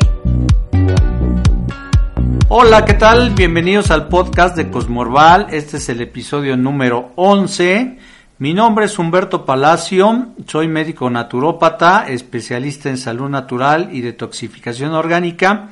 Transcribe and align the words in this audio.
Hola, 2.51 2.85
¿qué 2.85 2.93
tal? 2.93 3.31
Bienvenidos 3.31 3.91
al 3.91 4.09
podcast 4.09 4.55
de 4.55 4.71
Cosmorval. 4.71 5.47
Este 5.51 5.79
es 5.79 5.89
el 5.89 6.03
episodio 6.03 6.59
número 6.59 7.13
11. 7.17 8.18
Mi 8.41 8.55
nombre 8.55 8.85
es 8.85 8.97
Humberto 9.01 9.45
Palacio, 9.45 10.29
soy 10.47 10.69
médico 10.69 11.11
naturópata, 11.11 12.07
especialista 12.07 12.89
en 12.89 12.97
salud 12.97 13.29
natural 13.29 13.89
y 13.91 14.01
detoxificación 14.01 14.93
orgánica. 14.93 15.71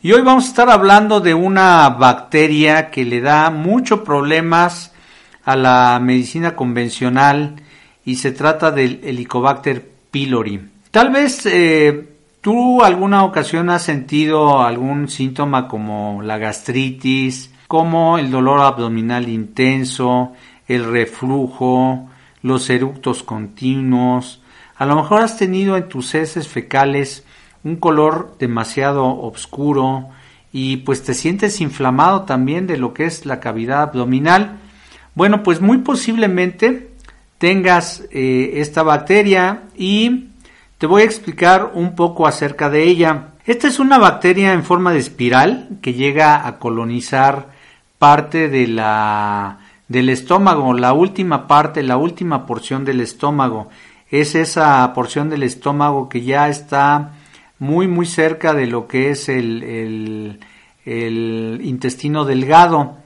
Y 0.00 0.12
hoy 0.12 0.22
vamos 0.22 0.46
a 0.46 0.48
estar 0.48 0.70
hablando 0.70 1.20
de 1.20 1.34
una 1.34 1.86
bacteria 1.90 2.90
que 2.90 3.04
le 3.04 3.20
da 3.20 3.50
muchos 3.50 4.00
problemas 4.00 4.94
a 5.44 5.54
la 5.54 6.00
medicina 6.02 6.56
convencional 6.56 7.56
y 8.06 8.14
se 8.14 8.32
trata 8.32 8.70
del 8.70 9.00
Helicobacter 9.04 9.86
pylori. 10.10 10.62
Tal 10.90 11.10
vez 11.10 11.44
eh, 11.44 12.08
tú 12.40 12.82
alguna 12.82 13.22
ocasión 13.24 13.68
has 13.68 13.82
sentido 13.82 14.62
algún 14.62 15.10
síntoma 15.10 15.68
como 15.68 16.22
la 16.22 16.38
gastritis, 16.38 17.50
como 17.66 18.16
el 18.16 18.30
dolor 18.30 18.60
abdominal 18.60 19.28
intenso, 19.28 20.32
el 20.68 20.84
reflujo, 20.84 22.08
los 22.42 22.70
eructos 22.70 23.22
continuos. 23.22 24.40
A 24.76 24.86
lo 24.86 24.94
mejor 24.96 25.22
has 25.22 25.36
tenido 25.36 25.76
en 25.76 25.88
tus 25.88 26.14
heces 26.14 26.46
fecales 26.46 27.24
un 27.64 27.76
color 27.76 28.36
demasiado 28.38 29.20
oscuro 29.20 30.10
y 30.52 30.78
pues 30.78 31.02
te 31.02 31.14
sientes 31.14 31.60
inflamado 31.60 32.22
también 32.22 32.66
de 32.66 32.76
lo 32.76 32.94
que 32.94 33.06
es 33.06 33.26
la 33.26 33.40
cavidad 33.40 33.82
abdominal. 33.82 34.58
Bueno, 35.14 35.42
pues 35.42 35.60
muy 35.60 35.78
posiblemente 35.78 36.90
tengas 37.38 38.04
eh, 38.10 38.52
esta 38.56 38.82
bacteria 38.82 39.64
y 39.76 40.28
te 40.78 40.86
voy 40.86 41.02
a 41.02 41.06
explicar 41.06 41.72
un 41.74 41.96
poco 41.96 42.26
acerca 42.26 42.70
de 42.70 42.84
ella. 42.84 43.30
Esta 43.46 43.66
es 43.66 43.78
una 43.78 43.98
bacteria 43.98 44.52
en 44.52 44.62
forma 44.62 44.92
de 44.92 44.98
espiral 44.98 45.68
que 45.82 45.94
llega 45.94 46.46
a 46.46 46.58
colonizar 46.58 47.48
parte 47.98 48.48
de 48.48 48.68
la 48.68 49.58
del 49.88 50.10
estómago, 50.10 50.74
la 50.74 50.92
última 50.92 51.46
parte, 51.46 51.82
la 51.82 51.96
última 51.96 52.46
porción 52.46 52.84
del 52.84 53.00
estómago. 53.00 53.68
Es 54.10 54.34
esa 54.34 54.92
porción 54.94 55.28
del 55.28 55.42
estómago 55.42 56.08
que 56.08 56.22
ya 56.22 56.48
está 56.48 57.12
muy 57.58 57.88
muy 57.88 58.06
cerca 58.06 58.54
de 58.54 58.66
lo 58.66 58.86
que 58.86 59.10
es 59.10 59.28
el, 59.28 60.38
el, 60.84 61.60
intestino 61.62 62.24
delgado. 62.24 62.96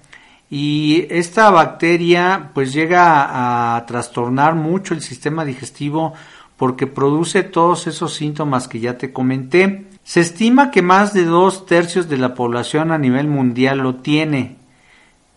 Y 0.50 1.06
esta 1.08 1.50
bacteria 1.50 2.50
pues 2.52 2.72
llega 2.72 3.76
a 3.76 3.86
trastornar 3.86 4.54
mucho 4.54 4.92
el 4.92 5.00
sistema 5.00 5.44
digestivo 5.44 6.12
porque 6.56 6.86
produce 6.86 7.42
todos 7.42 7.86
esos 7.86 8.14
síntomas 8.14 8.68
que 8.68 8.78
ya 8.78 8.98
te 8.98 9.12
comenté. 9.12 9.86
Se 10.04 10.20
estima 10.20 10.70
que 10.70 10.82
más 10.82 11.14
de 11.14 11.24
dos 11.24 11.64
tercios 11.64 12.08
de 12.08 12.18
la 12.18 12.34
población 12.34 12.92
a 12.92 12.98
nivel 12.98 13.28
mundial 13.28 13.78
lo 13.78 13.96
tiene 13.96 14.62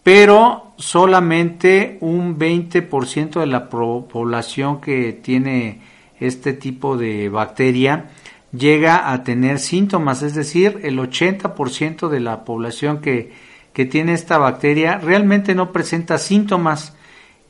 pero 0.06 0.65
solamente 0.78 1.97
un 2.02 2.38
20% 2.38 3.40
de 3.40 3.46
la 3.46 3.69
población 3.69 4.81
que 4.81 5.13
tiene 5.13 5.81
este 6.19 6.53
tipo 6.53 6.97
de 6.97 7.30
bacteria 7.30 8.09
llega 8.52 9.12
a 9.12 9.24
tener 9.24 9.59
síntomas, 9.59 10.22
es 10.22 10.34
decir, 10.34 10.80
el 10.84 10.97
80% 10.97 12.08
de 12.08 12.19
la 12.19 12.46
población 12.46 13.02
que, 13.02 13.34
que 13.74 13.85
tiene 13.85 14.14
esta 14.14 14.38
bacteria 14.38 14.97
realmente 14.97 15.56
no 15.56 15.72
presenta 15.72 16.18
síntomas. 16.18 16.96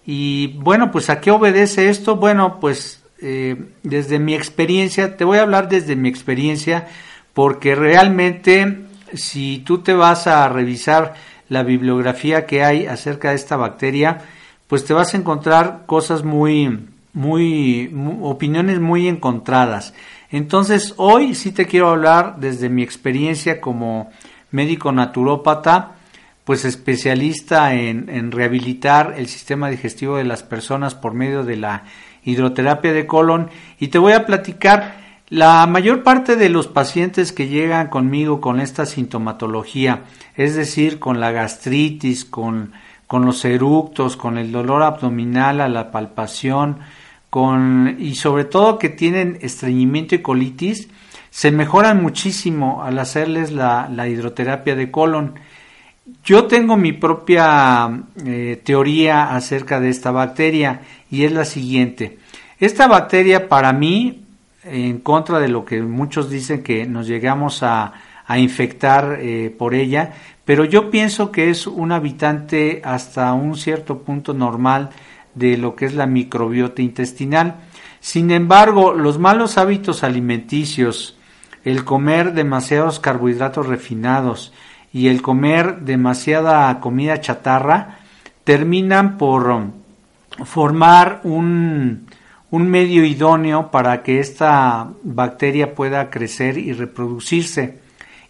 Y 0.06 0.58
bueno, 0.59 0.91
pues 0.91 1.09
a 1.09 1.22
qué 1.22 1.31
obedece 1.31 1.90
esto? 1.90 2.16
Bueno, 2.16 2.59
pues 2.59 3.03
eh, 3.22 3.72
desde 3.84 4.19
mi 4.19 4.34
experiencia, 4.34 5.16
te 5.18 5.24
voy 5.24 5.38
a 5.38 5.44
hablar 5.44 5.69
desde 5.69 5.96
mi 5.96 6.09
experiencia, 6.09 6.88
porque 7.34 7.75
realmente 7.75 8.85
si 9.14 9.59
tú 9.59 9.80
te 9.80 9.94
vas 9.94 10.28
a 10.28 10.47
revisar 10.50 11.14
la 11.50 11.64
bibliografía 11.64 12.46
que 12.46 12.64
hay 12.64 12.86
acerca 12.88 13.30
de 13.30 13.36
esta 13.36 13.58
bacteria, 13.58 14.22
pues 14.68 14.86
te 14.86 14.94
vas 14.94 15.14
a 15.14 15.18
encontrar 15.18 15.84
cosas 15.86 16.24
muy, 16.24 16.88
muy, 17.14 17.92
opiniones 18.22 18.80
muy 18.80 19.08
encontradas. 19.08 19.94
Entonces, 20.32 20.94
hoy 20.98 21.36
sí 21.36 21.52
te 21.52 21.66
quiero 21.66 21.90
hablar 21.90 22.38
desde 22.40 22.70
mi 22.70 22.84
experiencia 22.84 23.62
como 23.62 24.12
médico 24.52 24.92
naturópata, 24.92 25.92
pues 26.44 26.66
especialista 26.66 27.74
en, 27.74 28.10
en 28.10 28.32
rehabilitar 28.32 29.16
el 29.18 29.28
sistema 29.28 29.70
digestivo 29.70 30.18
de 30.18 30.26
las 30.26 30.44
personas 30.44 30.94
por 30.94 31.14
medio 31.14 31.44
de 31.44 31.58
la 31.58 31.84
hidroterapia 32.24 32.92
de 32.92 33.06
colon 33.06 33.50
y 33.80 33.88
te 33.88 34.00
voy 34.00 34.14
a 34.14 34.26
platicar 34.26 35.05
la 35.30 35.66
mayor 35.66 36.03
parte 36.03 36.36
de 36.36 36.50
los 36.50 36.68
pacientes 36.68 37.31
que 37.31 37.47
llegan 37.47 37.88
conmigo 37.88 38.41
con 38.41 38.59
esta 38.59 38.86
sintomatología, 38.86 40.03
es 40.36 40.56
decir, 40.56 41.00
con 41.00 41.19
la 41.19 41.31
gastritis, 41.31 42.25
con, 42.25 42.74
con 43.08 43.25
los 43.25 43.44
eructos, 43.44 44.18
con 44.18 44.38
el 44.38 44.52
dolor 44.52 44.84
abdominal 44.84 45.62
a 45.62 45.68
la 45.68 45.91
palpación, 45.91 46.78
con, 47.31 47.97
y 48.00 48.16
sobre 48.16 48.46
todo 48.46 48.78
que 48.78 48.90
tienen 48.90 49.40
estreñimiento 49.41 50.14
y 50.14 50.22
colitis, 50.22 50.90
se 51.31 51.52
mejoran 51.52 52.02
muchísimo 52.02 52.84
al 52.84 52.97
hacerles 53.00 53.52
la, 53.52 53.90
hidroterapia 54.08 54.75
de 54.75 54.91
colon. 54.91 55.34
Yo 56.24 56.46
tengo 56.46 56.78
mi 56.78 56.94
propia 56.94 57.90
eh, 58.24 58.62
teoría 58.64 59.35
acerca 59.35 59.80
de 59.80 59.90
esta 59.90 60.12
bacteria 60.12 60.81
y 61.09 61.24
es 61.24 61.31
la 61.31 61.46
siguiente. 61.46 62.19
Esta 62.59 62.88
bacteria 62.88 63.50
para 63.50 63.74
mí 63.74 64.25
en 64.66 65.00
contra 65.00 65.40
de 65.40 65.48
lo 65.48 65.64
que 65.64 65.81
muchos 65.81 66.30
dicen 66.30 66.64
que 66.64 66.86
nos 66.86 67.08
llegamos 67.08 67.64
a, 67.64 67.94
infectar 68.28 69.20
eh, 69.22 69.56
por 69.56 69.76
ella, 69.76 70.14
pero 70.46 70.66
yo 70.66 70.90
pienso 70.90 71.31
que 71.31 71.52
es 71.52 71.68
un 71.68 71.92
habitante 71.92 72.81
hasta 72.84 73.31
un 73.34 73.56
cierto 73.56 74.00
punto 74.00 74.34
normal 74.34 74.90
de 75.36 75.58
lo 75.58 75.76
que 75.76 75.86
es 75.86 75.94
la 75.94 76.08
microbiota 76.08 76.81
intestinal. 76.81 77.58
Sin 78.00 78.31
embargo, 78.31 78.94
los 78.94 79.20
malos 79.20 79.59
hábitos 79.59 80.03
alimenticios, 80.03 81.18
el 81.64 81.84
comer 81.84 82.34
demasiados 82.34 83.00
carbohidratos 83.00 83.68
refinados 83.68 84.53
y 84.92 85.08
el 85.08 85.22
comer 85.22 85.82
demasiada 85.82 86.80
comida 86.80 87.22
chatarra 87.22 88.00
terminan 88.44 89.18
por 89.18 89.66
formar 90.46 91.22
un, 91.23 92.08
un 92.55 92.69
medio 92.69 93.03
idóneo 93.03 93.69
para 93.69 94.02
que 94.02 94.19
esta 94.19 94.90
bacteria 95.03 95.75
pueda 95.75 96.09
crecer 96.09 96.57
y 96.57 96.72
reproducirse 96.72 97.79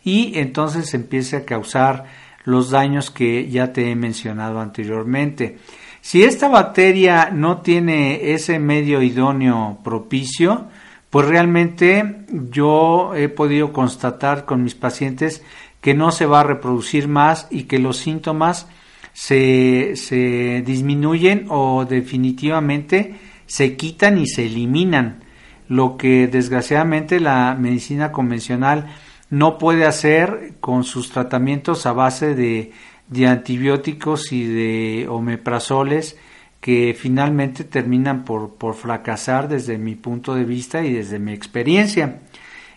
y 0.03 0.39
entonces 0.39 0.95
empiece 0.95 1.37
a 1.37 1.45
causar 1.45 2.05
los 2.43 2.71
daños 2.71 3.11
que 3.11 3.47
ya 3.51 3.71
te 3.71 3.91
he 3.91 3.95
mencionado 3.95 4.59
anteriormente. 4.59 5.59
Si 6.01 6.23
esta 6.23 6.47
bacteria 6.47 7.29
no 7.31 7.61
tiene 7.61 8.33
ese 8.33 8.57
medio 8.57 9.03
idóneo 9.03 9.77
propicio, 9.83 10.69
pues 11.11 11.27
realmente 11.27 12.25
yo 12.49 13.13
he 13.13 13.29
podido 13.29 13.71
constatar 13.71 14.45
con 14.45 14.63
mis 14.63 14.73
pacientes 14.73 15.43
que 15.81 15.93
no 15.93 16.11
se 16.11 16.25
va 16.25 16.39
a 16.39 16.45
reproducir 16.45 17.07
más 17.07 17.47
y 17.51 17.65
que 17.65 17.77
los 17.77 17.97
síntomas 17.97 18.65
se, 19.13 19.95
se 19.95 20.63
disminuyen 20.65 21.45
o 21.49 21.85
definitivamente 21.85 23.34
se 23.45 23.75
quitan 23.75 24.17
y 24.17 24.27
se 24.27 24.45
eliminan, 24.45 25.23
lo 25.67 25.97
que 25.97 26.27
desgraciadamente 26.27 27.19
la 27.19 27.55
medicina 27.59 28.11
convencional 28.11 28.87
no 29.29 29.57
puede 29.57 29.85
hacer 29.85 30.53
con 30.59 30.83
sus 30.83 31.09
tratamientos 31.09 31.85
a 31.85 31.93
base 31.93 32.35
de, 32.35 32.71
de 33.07 33.27
antibióticos 33.27 34.31
y 34.31 34.45
de 34.45 35.07
omeprazoles 35.07 36.17
que 36.65 36.95
finalmente 36.97 37.63
terminan 37.63 38.25
por, 38.25 38.55
por 38.55 38.73
fracasar 38.73 39.47
desde 39.47 39.77
mi 39.77 39.93
punto 39.95 40.33
de 40.33 40.45
vista 40.45 40.83
y 40.83 40.93
desde 40.93 41.19
mi 41.19 41.31
experiencia. 41.31 42.21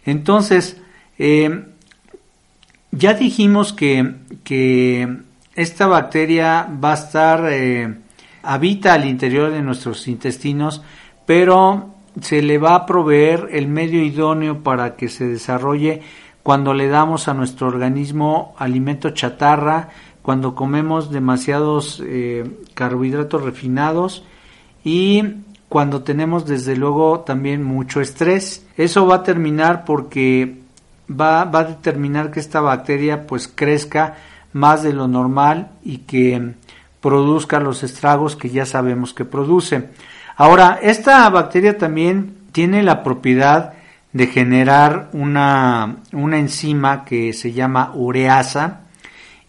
Entonces, 0.05 0.76
eh, 1.19 1.65
ya 2.91 3.15
dijimos 3.15 3.73
que, 3.73 4.15
que, 4.44 5.09
esta 5.55 5.87
bacteria 5.87 6.69
va 6.82 6.93
a 6.93 6.94
estar, 6.94 7.49
eh, 7.50 7.93
habita 8.43 8.94
al 8.94 9.05
interior 9.05 9.50
de 9.50 9.62
nuestros 9.62 10.08
intestinos, 10.08 10.82
pero 11.26 11.94
se 12.20 12.43
le 12.43 12.58
va 12.58 12.75
a 12.75 12.87
proveer 12.87 13.49
el 13.52 13.69
medio 13.69 14.02
idóneo 14.02 14.62
para 14.62 14.96
que 14.96 15.08
se 15.08 15.26
desarrolle 15.26 16.02
cuando 16.43 16.73
le 16.73 16.88
damos 16.88 17.29
a 17.29 17.35
nuestro 17.35 17.67
organismo 17.67 18.55
alimento 18.58 19.11
chatarra, 19.11 19.90
cuando 20.23 20.55
comemos 20.55 21.11
demasiados 21.11 22.02
eh, 22.05 22.44
carbohidratos 22.75 23.43
refinados 23.43 24.25
y 24.84 25.23
cuando 25.69 26.02
tenemos 26.02 26.46
desde 26.46 26.76
luego 26.76 27.20
también 27.20 27.62
mucho 27.62 28.00
estrés. 28.00 28.67
Eso 28.76 29.06
va 29.06 29.17
a 29.17 29.23
terminar 29.23 29.84
porque 29.84 30.62
va, 31.11 31.44
va, 31.44 31.61
a 31.61 31.64
determinar 31.64 32.31
que 32.31 32.41
esta 32.41 32.61
bacteria 32.61 33.26
pues 33.26 33.49
crezca 33.49 34.17
más 34.52 34.82
de 34.82 34.93
lo 34.93 35.08
normal 35.08 35.73
y 35.84 35.99
que 35.99 36.55
produzca 37.00 37.60
los 37.60 37.82
estragos 37.82 38.36
que 38.36 38.50
ya 38.50 38.66
sabemos 38.66 39.14
que 39.14 39.24
produce. 39.24 39.88
Ahora, 40.36 40.78
esta 40.82 41.28
bacteria 41.30 41.78
también 41.78 42.36
tiene 42.52 42.82
la 42.82 43.02
propiedad 43.02 43.74
de 44.12 44.26
generar 44.26 45.10
una, 45.12 45.96
una 46.12 46.38
enzima 46.38 47.04
que 47.04 47.32
se 47.32 47.52
llama 47.52 47.92
ureasa, 47.94 48.80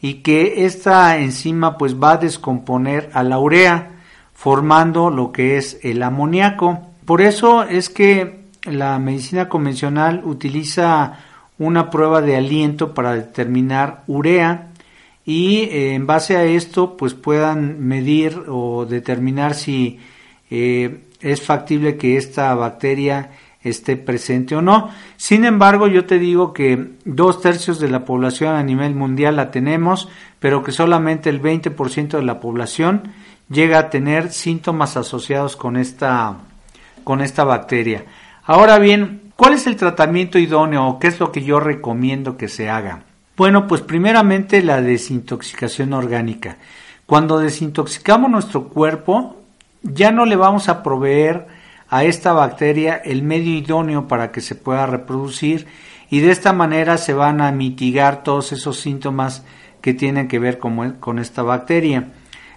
y 0.02 0.16
que 0.16 0.66
esta 0.66 1.18
enzima 1.18 1.78
pues 1.78 2.02
va 2.02 2.14
a 2.14 2.18
descomponer 2.18 3.10
a 3.14 3.24
la 3.24 3.40
urea 3.40 3.92
formando 4.34 5.10
lo 5.10 5.32
que 5.32 5.58
es 5.58 5.80
el 5.84 6.02
amoníaco. 6.04 6.88
Por 7.06 7.22
eso 7.22 7.64
es 7.64 7.90
que 7.90 8.46
la 8.64 8.98
medicina 9.00 9.50
convencional 9.50 10.22
utiliza 10.24 11.20
una 11.58 11.90
prueba 11.90 12.22
de 12.22 12.38
aliento 12.38 12.94
para 12.94 13.14
determinar 13.14 14.04
urea 14.08 14.69
y 15.30 15.60
eh, 15.66 15.94
en 15.94 16.08
base 16.08 16.38
a 16.38 16.44
esto 16.44 16.98
pues 16.98 17.14
puedan 17.14 17.88
medir 17.88 18.46
o 18.48 18.88
determinar 18.88 19.54
si 19.54 20.00
eh, 20.50 21.02
es 21.22 21.44
factible 21.44 21.98
que 21.98 22.18
esta 22.18 22.56
bacteria 22.56 23.30
esté 23.62 23.96
presente 23.96 24.56
o 24.56 24.64
no. 24.64 24.90
Sin 25.18 25.46
embargo, 25.46 25.86
yo 25.86 26.06
te 26.06 26.18
digo 26.18 26.52
que 26.52 26.94
dos 27.06 27.42
tercios 27.42 27.80
de 27.80 27.92
la 27.92 28.06
población 28.06 28.56
a 28.56 28.64
nivel 28.64 28.96
mundial 28.96 29.36
la 29.36 29.52
tenemos, 29.52 30.10
pero 30.40 30.64
que 30.64 30.72
solamente 30.72 31.30
el 31.30 31.44
20% 31.44 32.18
de 32.18 32.24
la 32.24 32.40
población 32.40 33.12
llega 33.52 33.78
a 33.78 33.90
tener 33.92 34.32
síntomas 34.32 34.98
asociados 34.98 35.56
con 35.56 35.78
esta, 35.78 36.38
con 37.04 37.22
esta 37.22 37.44
bacteria. 37.44 38.04
Ahora 38.46 38.80
bien, 38.80 39.32
¿cuál 39.36 39.54
es 39.54 39.68
el 39.68 39.76
tratamiento 39.76 40.40
idóneo 40.40 40.88
o 40.88 40.98
qué 40.98 41.06
es 41.06 41.20
lo 41.20 41.32
que 41.32 41.44
yo 41.44 41.60
recomiendo 41.60 42.36
que 42.36 42.48
se 42.48 42.68
haga? 42.68 43.04
Bueno, 43.40 43.68
pues 43.68 43.80
primeramente 43.80 44.62
la 44.62 44.82
desintoxicación 44.82 45.94
orgánica. 45.94 46.58
Cuando 47.06 47.40
desintoxicamos 47.40 48.30
nuestro 48.30 48.68
cuerpo, 48.68 49.38
ya 49.82 50.12
no 50.12 50.26
le 50.26 50.36
vamos 50.36 50.68
a 50.68 50.84
proveer 50.84 51.48
a 51.88 52.04
esta 52.04 52.34
bacteria 52.34 52.98
el 52.98 53.24
medio 53.24 53.58
idóneo 53.58 54.10
para 54.10 54.34
que 54.34 54.42
se 54.42 54.56
pueda 54.56 54.86
reproducir 54.88 55.68
y 56.10 56.20
de 56.20 56.32
esta 56.32 56.52
manera 56.52 56.98
se 56.98 57.14
van 57.14 57.40
a 57.40 57.50
mitigar 57.54 58.24
todos 58.24 58.52
esos 58.52 58.78
síntomas 58.78 59.46
que 59.80 59.94
tienen 59.94 60.28
que 60.28 60.38
ver 60.38 60.60
con, 60.60 60.96
con 60.96 61.18
esta 61.18 61.42
bacteria. 61.42 62.10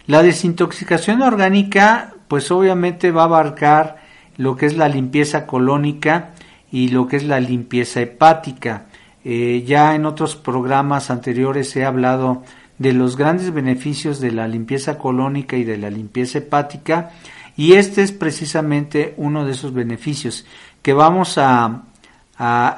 La 0.08 0.24
desintoxicación 0.24 1.22
orgánica 1.22 2.14
pues 2.26 2.50
obviamente 2.50 3.12
va 3.12 3.22
a 3.22 3.26
abarcar 3.26 3.98
lo 4.36 4.56
que 4.56 4.66
es 4.66 4.76
la 4.76 4.88
limpieza 4.88 5.46
colónica 5.46 6.30
y 6.72 6.88
lo 6.88 7.06
que 7.06 7.18
es 7.18 7.22
la 7.22 7.38
limpieza 7.38 8.00
hepática. 8.00 8.86
Eh, 9.24 9.64
ya 9.66 9.94
en 9.94 10.06
otros 10.06 10.36
programas 10.36 11.10
anteriores 11.10 11.74
he 11.76 11.84
hablado 11.84 12.42
de 12.78 12.92
los 12.92 13.16
grandes 13.16 13.52
beneficios 13.52 14.20
de 14.20 14.32
la 14.32 14.48
limpieza 14.48 14.98
colónica 14.98 15.56
y 15.56 15.64
de 15.64 15.76
la 15.76 15.90
limpieza 15.90 16.38
hepática 16.38 17.12
y 17.56 17.74
este 17.74 18.02
es 18.02 18.12
precisamente 18.12 19.14
uno 19.16 19.44
de 19.44 19.52
esos 19.52 19.72
beneficios, 19.74 20.46
que 20.80 20.92
vamos 20.92 21.38
a, 21.38 21.84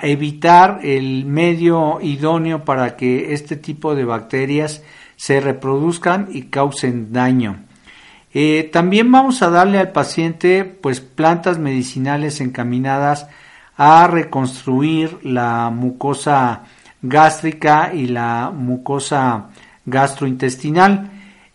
evitar 0.02 0.81
el 0.82 1.25
medio 1.25 1.99
idóneo 2.02 2.67
para 2.67 2.97
que 2.97 3.32
este 3.32 3.56
tipo 3.56 3.94
de 3.94 4.05
bacterias 4.05 4.82
se 5.17 5.40
reproduzcan 5.40 6.29
y 6.31 6.43
causen 6.49 7.14
daño. 7.14 7.61
Eh, 8.35 8.69
también 8.70 9.11
vamos 9.11 9.40
a 9.40 9.49
darle 9.49 9.79
al 9.79 9.93
paciente 9.93 10.64
pues 10.67 11.00
plantas 11.00 11.58
medicinales 11.58 12.43
encaminadas 12.43 13.26
a 13.76 14.06
reconstruir 14.06 15.19
la 15.23 15.71
mucosa 15.71 16.62
gástrica 17.03 17.93
y 17.93 18.06
la 18.06 18.50
mucosa 18.55 19.47
gastrointestinal. 19.85 21.11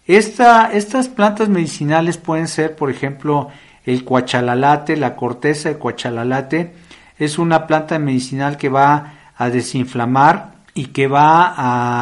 Estas 0.05 1.07
plantas 1.09 1.49
medicinales 1.49 2.17
pueden 2.17 2.47
ser, 2.47 2.75
por 2.75 2.89
ejemplo, 2.89 3.49
el 3.85 4.03
cuachalalate, 4.03 4.97
la 4.97 5.15
corteza 5.15 5.69
de 5.69 5.77
cuachalalate, 5.77 6.73
es 7.17 7.37
una 7.37 7.67
planta 7.67 7.99
medicinal 7.99 8.57
que 8.57 8.69
va 8.69 9.13
a 9.35 9.49
desinflamar 9.49 10.53
y 10.73 10.87
que 10.87 11.07
va 11.07 11.53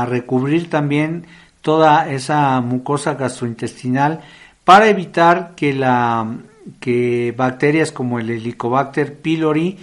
a 0.01 0.05
recubrir 0.05 0.69
también 0.69 1.25
toda 1.61 2.09
esa 2.09 2.61
mucosa 2.61 3.15
gastrointestinal 3.15 4.21
para 4.63 4.87
evitar 4.87 5.53
que, 5.55 5.73
la, 5.73 6.27
que 6.79 7.33
bacterias 7.35 7.91
como 7.91 8.19
el 8.19 8.29
Helicobacter 8.29 9.15
pylori 9.15 9.77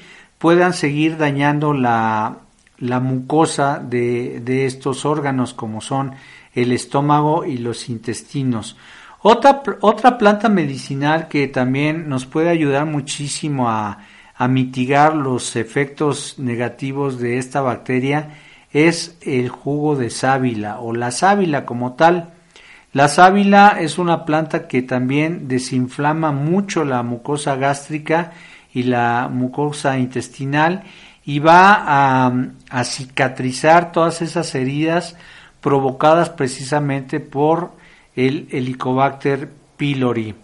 puedan 0.44 0.74
seguir 0.74 1.16
dañando 1.16 1.72
la, 1.72 2.40
la 2.76 3.00
mucosa 3.00 3.78
de, 3.82 4.40
de 4.40 4.66
estos 4.66 5.06
órganos 5.06 5.54
como 5.54 5.80
son 5.80 6.12
el 6.52 6.70
estómago 6.72 7.46
y 7.46 7.56
los 7.56 7.88
intestinos. 7.88 8.76
Otra, 9.22 9.62
otra 9.80 10.18
planta 10.18 10.50
medicinal 10.50 11.28
que 11.28 11.48
también 11.48 12.10
nos 12.10 12.26
puede 12.26 12.50
ayudar 12.50 12.84
muchísimo 12.84 13.70
a, 13.70 14.00
a 14.36 14.46
mitigar 14.46 15.16
los 15.16 15.56
efectos 15.56 16.34
negativos 16.38 17.18
de 17.18 17.38
esta 17.38 17.62
bacteria 17.62 18.34
es 18.70 19.16
el 19.22 19.48
jugo 19.48 19.96
de 19.96 20.10
sábila 20.10 20.78
o 20.78 20.92
la 20.92 21.10
sábila 21.10 21.64
como 21.64 21.94
tal. 21.94 22.34
La 22.92 23.08
sábila 23.08 23.78
es 23.80 23.96
una 23.96 24.26
planta 24.26 24.68
que 24.68 24.82
también 24.82 25.48
desinflama 25.48 26.32
mucho 26.32 26.84
la 26.84 27.02
mucosa 27.02 27.56
gástrica 27.56 28.32
y 28.74 28.82
la 28.82 29.30
mucosa 29.32 29.96
intestinal 29.98 30.82
y 31.24 31.38
va 31.38 32.26
a, 32.68 32.84
cicatrizar 32.84 33.92
todas 33.92 34.20
esas 34.20 34.54
heridas 34.54 35.16
provocadas 35.60 36.28
precisamente 36.28 37.20
por 37.20 37.70
el 38.14 38.48
Helicobacter 38.50 39.48
pylori. 39.76 40.34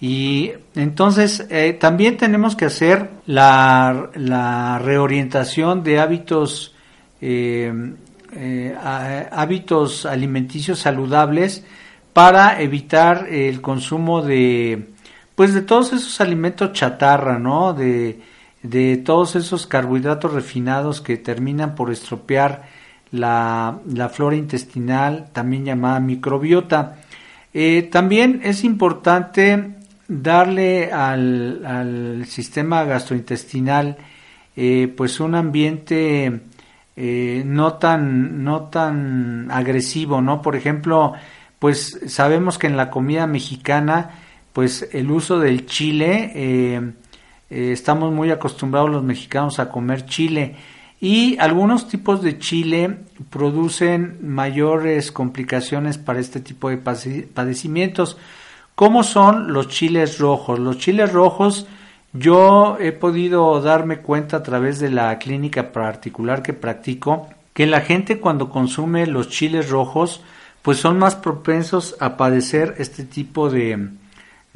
Y 0.00 0.52
entonces 0.74 1.46
eh, 1.50 1.76
también 1.80 2.16
tenemos 2.16 2.54
que 2.54 2.66
hacer 2.66 3.10
la, 3.26 4.80
reorientación 4.82 5.82
de 5.82 5.98
hábitos, 5.98 6.74
eh, 7.20 7.72
eh, 8.32 8.76
hábitos 9.32 10.04
alimenticios 10.04 10.80
saludables 10.80 11.64
para 12.12 12.60
evitar 12.60 13.26
el 13.30 13.60
consumo 13.60 14.22
de, 14.22 14.88
pues 15.38 15.54
de 15.54 15.62
todos 15.62 15.92
esos 15.92 16.20
alimentos 16.20 16.72
chatarra, 16.72 17.38
¿no? 17.38 17.72
De, 17.72 18.20
de 18.64 18.96
todos 18.96 19.36
esos 19.36 19.68
carbohidratos 19.68 20.34
refinados 20.34 21.00
que 21.00 21.16
terminan 21.16 21.76
por 21.76 21.92
estropear 21.92 22.64
la, 23.12 23.78
flora 24.12 24.34
intestinal, 24.34 25.28
también 25.32 25.64
llamada 25.64 26.00
microbiota. 26.00 26.96
Eh, 27.54 27.88
también 27.88 28.40
es 28.42 28.64
importante 28.64 29.76
darle 30.08 30.90
al, 30.90 32.24
sistema 32.26 32.82
gastrointestinal 32.82 33.96
eh, 34.56 34.92
pues 34.96 35.20
un 35.20 35.36
ambiente 35.36 36.40
eh, 36.96 37.42
no 37.46 37.74
tan 37.74 38.42
no 38.42 38.62
tan 38.62 39.52
agresivo 39.52 40.20
no 40.20 40.42
por 40.42 40.56
ejemplo 40.56 41.12
pues 41.60 42.00
sabemos 42.08 42.58
que 42.58 42.66
en 42.66 42.76
la 42.76 42.90
comida 42.90 43.28
mexicana 43.28 44.10
pues 44.58 44.88
el 44.90 45.08
uso 45.12 45.38
del 45.38 45.66
chile 45.66 46.92
estamos 47.48 48.12
muy 48.12 48.32
acostumbrados 48.32 48.90
los 48.90 49.04
mexicanos 49.04 49.60
a 49.60 49.68
comer 49.68 50.04
chile 50.06 50.56
y 51.00 51.38
algunos 51.38 51.86
tipos 51.86 52.22
de 52.22 52.40
chile 52.40 52.98
producen 53.30 54.18
mayores 54.20 55.12
complicaciones 55.12 55.96
para 55.96 56.18
este 56.18 56.40
tipo 56.40 56.70
de 56.70 56.76
padecimientos, 56.76 58.16
como 58.74 59.04
son 59.04 59.52
los 59.52 59.68
chiles 59.68 60.18
rojos. 60.18 60.58
Los 60.58 60.78
chiles 60.78 61.12
rojos 61.12 61.68
yo 62.12 62.78
he 62.80 62.90
podido 62.90 63.60
darme 63.60 63.98
cuenta 63.98 64.38
a 64.38 64.42
través 64.42 64.80
de 64.80 64.90
la 64.90 65.16
clínica 65.20 65.70
particular 65.70 66.42
que 66.42 66.52
practico 66.52 67.28
que 67.52 67.68
la 67.68 67.82
gente 67.82 68.18
cuando 68.18 68.50
consume 68.50 69.06
los 69.06 69.28
chiles 69.28 69.70
rojos 69.70 70.20
pues 70.62 70.78
son 70.78 70.98
más 70.98 71.14
propensos 71.14 71.94
a 72.00 72.16
padecer 72.16 72.74
este 72.78 73.04
tipo 73.04 73.50
de, 73.50 73.90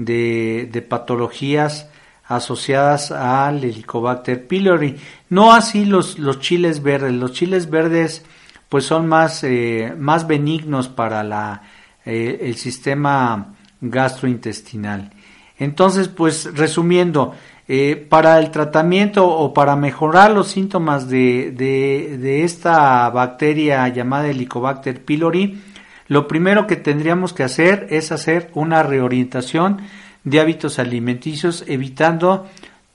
de, 0.04 0.86
patologías 0.88 1.88
asociadas 2.24 3.10
al 3.10 3.62
Helicobacter 3.64 4.46
pylori. 4.46 4.96
No 5.28 5.52
así 5.52 5.84
los, 5.84 6.18
los 6.18 6.40
chiles 6.40 6.82
verdes. 6.82 7.12
Los 7.12 7.32
chiles 7.32 7.68
verdes 7.68 8.24
pues 8.68 8.84
son 8.84 9.06
más, 9.06 9.44
eh, 9.44 9.94
más 9.98 10.26
benignos 10.26 10.88
para 10.88 11.22
la, 11.22 11.62
eh, 12.06 12.38
el 12.42 12.56
sistema 12.56 13.54
gastrointestinal. 13.80 15.12
Entonces, 15.58 16.08
pues 16.08 16.54
resumiendo, 16.56 17.34
eh, 17.68 17.96
para 18.08 18.38
el 18.38 18.50
tratamiento 18.50 19.26
o 19.28 19.54
para 19.54 19.76
mejorar 19.76 20.32
los 20.32 20.48
síntomas 20.48 21.08
de, 21.08 21.52
de, 21.52 22.18
de 22.18 22.44
esta 22.44 23.08
bacteria 23.10 23.86
llamada 23.88 24.28
Helicobacter 24.28 25.04
pylori, 25.04 25.62
lo 26.12 26.28
primero 26.28 26.66
que 26.66 26.76
tendríamos 26.76 27.32
que 27.32 27.42
hacer 27.42 27.86
es 27.88 28.12
hacer 28.12 28.50
una 28.52 28.82
reorientación 28.82 29.78
de 30.24 30.40
hábitos 30.40 30.78
alimenticios, 30.78 31.64
evitando 31.66 32.46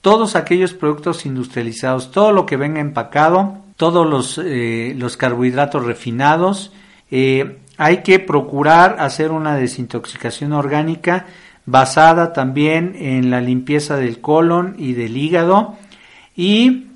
todos 0.02 0.36
aquellos 0.36 0.72
productos 0.72 1.26
industrializados, 1.26 2.12
todo 2.12 2.30
lo 2.30 2.46
que 2.46 2.56
venga 2.56 2.80
empacado, 2.80 3.58
todos 3.76 4.06
los, 4.06 4.40
eh, 4.40 4.94
los 4.96 5.16
carbohidratos 5.16 5.84
refinados. 5.84 6.70
Eh, 7.10 7.58
hay 7.76 8.04
que 8.04 8.20
procurar 8.20 8.98
hacer 9.00 9.32
una 9.32 9.56
desintoxicación 9.56 10.52
orgánica 10.52 11.26
basada 11.66 12.32
también 12.32 12.94
en 13.00 13.30
la 13.30 13.40
limpieza 13.40 13.96
del 13.96 14.20
colon 14.20 14.76
y 14.78 14.92
del 14.92 15.16
hígado 15.16 15.74
y 16.36 16.86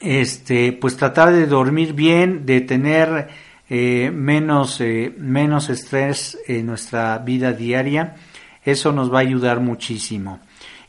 este 0.00 0.72
pues 0.72 0.96
tratar 0.96 1.32
de 1.32 1.46
dormir 1.46 1.92
bien, 1.92 2.46
de 2.46 2.62
tener 2.62 3.28
eh, 3.70 4.10
menos, 4.12 4.80
eh, 4.80 5.14
menos 5.16 5.70
estrés 5.70 6.36
en 6.48 6.66
nuestra 6.66 7.16
vida 7.18 7.52
diaria. 7.52 8.16
Eso 8.64 8.90
nos 8.92 9.14
va 9.14 9.18
a 9.18 9.22
ayudar 9.22 9.60
muchísimo. 9.60 10.40